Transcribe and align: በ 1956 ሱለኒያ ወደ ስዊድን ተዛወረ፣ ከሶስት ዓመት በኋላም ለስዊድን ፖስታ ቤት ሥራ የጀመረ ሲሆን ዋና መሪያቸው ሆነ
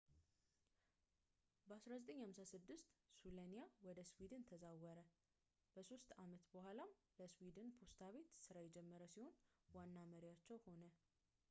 በ 1.67 1.75
1956 1.81 2.87
ሱለኒያ 3.19 3.65
ወደ 3.87 3.97
ስዊድን 4.11 4.47
ተዛወረ፣ 4.51 4.97
ከሶስት 5.75 6.09
ዓመት 6.25 6.43
በኋላም 6.55 6.95
ለስዊድን 7.21 7.69
ፖስታ 7.79 8.01
ቤት 8.17 8.31
ሥራ 8.47 8.65
የጀመረ 8.67 9.03
ሲሆን 9.15 9.35
ዋና 9.79 9.95
መሪያቸው 10.15 10.59
ሆነ 10.69 10.83